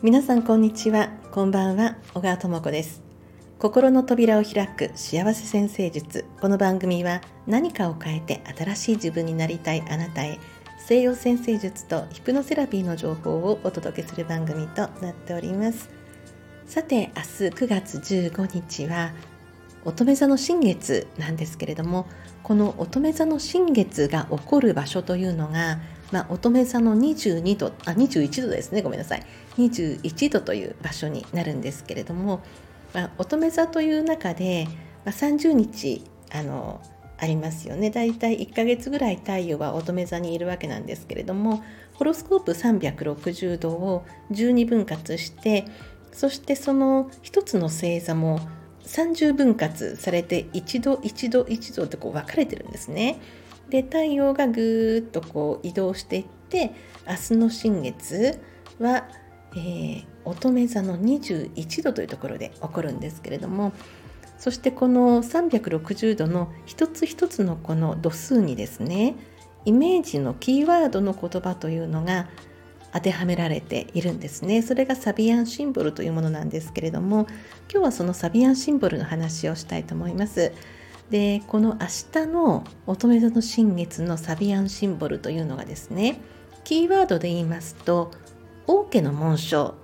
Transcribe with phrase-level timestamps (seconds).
[0.00, 1.10] 皆さんこんにちは。
[1.32, 1.96] こんばんは。
[2.14, 3.02] 小川智子です。
[3.58, 4.92] 心の扉を開く。
[4.94, 6.24] 幸せ先生術。
[6.40, 9.82] この番組は何かを変えて新しい自分になりたい。
[9.90, 10.38] あなたへ。
[10.86, 15.90] 西洋先生術とヒプノセラピーの情報をお届けする番組となっております。
[16.64, 19.10] さて明日9月15日は
[19.84, 22.06] 乙女座の新月なんですけれども
[22.42, 25.78] この乙女座の新月が起こる場所というのが
[26.12, 28.82] まあ、乙女座の22度あ21度ですね。
[28.82, 29.26] ごめんなさい。
[29.58, 32.40] 21度という場所になるんですけれども、
[32.94, 34.66] まあ、乙女座という中で、
[35.04, 36.02] まあ、30日
[36.32, 36.80] あの
[37.18, 37.90] ありますよね。
[37.90, 41.62] だいたい1ヶ月ぐらい太陽は乙女座にいるわけなんですけれども
[41.94, 45.66] ホロスコープ360度を12分割して
[46.12, 48.40] そしてその1つの星座も
[48.88, 53.20] 30分割されて1度1度1度ってこう分かれてるんですね。
[53.68, 56.72] で太陽がぐーっとこう移動していって
[57.06, 58.40] 明日の新月
[58.80, 59.06] は、
[59.52, 63.72] えー、乙女座の21度というところで起こるんですけれども
[64.38, 69.16] そしてこの360度の一つ一つのこの度数にですね
[69.66, 72.28] イメージのキーワードの言葉というのが
[72.92, 74.62] 当てはめられているんですね。
[74.62, 77.26] それがサビアンシンボルというものなんですけれども
[77.70, 80.52] 今日はそのサビアンシンボルの話をしたいと思います。
[81.10, 81.86] でこの明
[82.24, 86.20] 日の乙女座の新月のサビアンシンボルというのがですね
[86.64, 88.10] キーワードで言いますと
[88.66, 89.74] 王家の紋章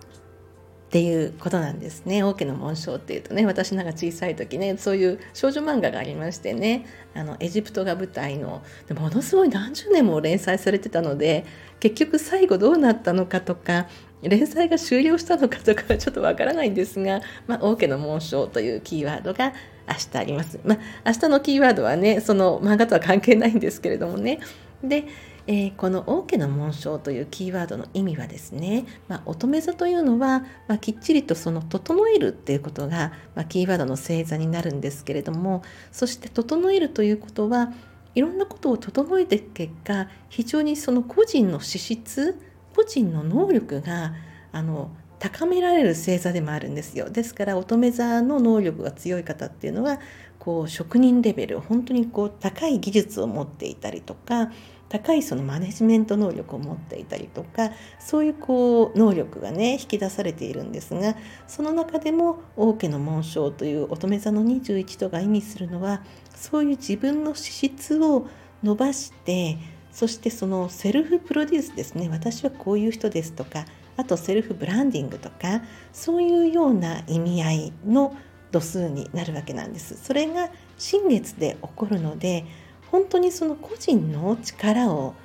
[0.94, 8.62] っていうことなんですね王家の紋章っていうとね私なんか小さい時ねそういう少女漫画がありましてねあのエジプトが舞台の
[8.96, 11.46] ものすごい何十年も連載されてたので
[11.80, 13.88] 結局最後どうなったのかとか
[14.22, 19.52] 連載が終了したのかとかは ちょっとわからないんですが、まあ、王家の紋章というキーワードが
[19.88, 20.60] 明日あります。
[20.64, 24.38] まあ、明日のキーワードはね、その漫画とは関係ないんですけれどもね。
[24.82, 25.04] で、
[25.46, 35.62] えー、この王家の紋章というキーワードの意味はですね、まあ、乙女座というのは、まあ、きっちりとその整えるっていうことが、まあ、キーワードの星座になるんですけれども
[35.92, 37.72] そして整えるということは
[38.14, 42.40] いろんなことを整えていく結果非常にその個人の資質
[42.74, 44.14] 個人の能力が
[44.52, 47.08] あの高められる星座でもあるんですよ。
[47.08, 49.98] ですから乙女座の能力が強い方っていうのは
[50.38, 54.50] こう職人レベル本当にこう高い技術を持っていたりとか
[54.88, 66.02] 高いそのマネジメント能力を持っていたりとかそういうこう能力がね引き出されているんですがその中でも王家の紋章という乙女座の21度が意味するのは
[66.34, 68.28] そういう自分の資質を
[68.62, 69.58] 伸ばして
[69.90, 73.64] そしてそのセルフプロデュースですね私はこういう人ですとか
[73.96, 75.62] あとセルフブランディングとか
[75.92, 78.16] そういうような意味合いの
[78.50, 79.96] 度数になるわけなんです。
[79.96, 82.44] それが新月で起こるので
[82.94, 85.16] 本当にその個人の力を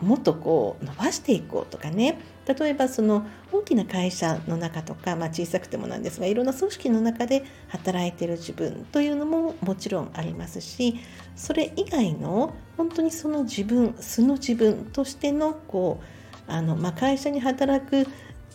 [0.00, 2.18] もっとこう伸ばしていこうとかね。
[2.46, 11.00] 例えばその大きな会社の中とか、まあ、小さくてもなんですがいろんな組織の中で働いてる自分というのももちろんありますし
[11.36, 16.02] それ以外の本当にその自分素の自分としてのこ
[16.46, 18.06] うあの、まあ、会社に働く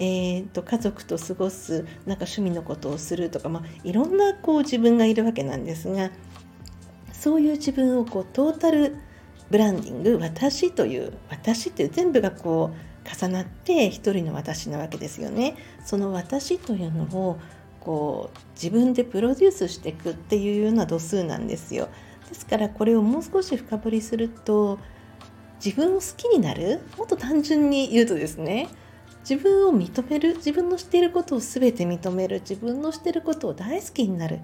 [0.01, 6.11] えーと、家族と過ごすなんか趣味のことをするとか、まあ、いろんなこう自分がいるわけなんですが
[7.19, 8.95] そういう自分をこうトータル
[9.49, 15.55] ブランディング私という私っていう全部がこう重なって一人の私なわけですよね。
[15.83, 17.39] その私というのを
[17.81, 21.89] こう自分でプロデュースしていくっていうような度数なんですよ。
[22.29, 24.79] ですからこれをもう少し深掘りすると
[25.63, 28.69] 自分を好きになるもっと単純に言うとですね
[29.27, 34.39] 自分を認める自分のしていることを全て認める自分のしていることを大好きになるっ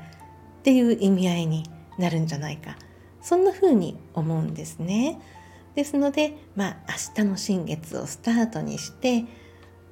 [0.64, 1.64] ていう意味合いに
[1.98, 2.78] なるんじゃないか
[3.22, 5.20] そんな風に思うんですね。
[5.74, 6.78] ですので、まあ、
[7.18, 9.26] 明日の新月をスタートにして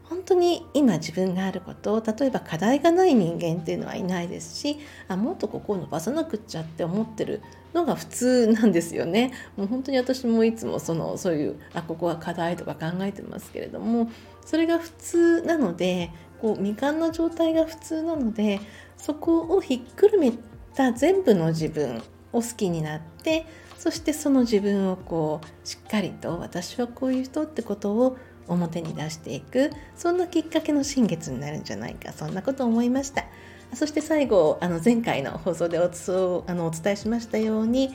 [0.04, 4.78] 本当に今自分があることを例えば課題がない人間っていうのはいないですし
[5.08, 7.42] あもっとここを伸ばさなくっちゃって思ってる
[7.74, 9.34] のが普通なんですよね。
[9.58, 14.12] もう本当に私もいつもそのそういうあここは課題とか考えてますけれども
[14.46, 18.60] それが普通なのでこう未完の状態が普通なので
[18.98, 20.32] そこをひっくるめ
[20.76, 23.46] た全部の自分を好きになって
[23.78, 28.18] そしてその自分をこうしっかりと私はこういう人ってことを
[28.48, 29.72] 表に出していく。
[29.96, 32.12] そんなきっかけの新月になるんじゃないか。
[32.12, 33.26] そんなことを思いました。
[33.74, 36.12] そして最後あの前回の放送でおつ
[36.48, 37.90] あのお伝えしましたように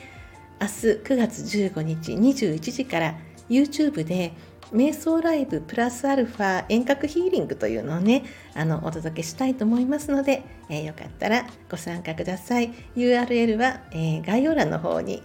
[0.61, 0.73] 明日
[1.03, 3.15] 9月15日21時から
[3.49, 4.33] YouTube で
[4.71, 8.23] 瞑想ライブプラスアルファ遠隔ヒーリングというのをね
[8.53, 15.23] あのお届けしたいと思いますので、えー、よかったらご参加ください URL は、えー、概要欄の方に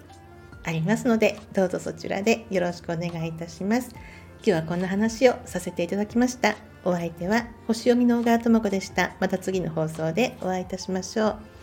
[0.64, 3.90] ありますので、どうぞそちらでよろしくお願いいたします。
[4.38, 6.56] 今日はこんな話をさせていただきました。
[6.84, 9.14] お相手は星読みの小川智子でした。
[9.20, 11.53] また次の放送でお会いいたしましょう。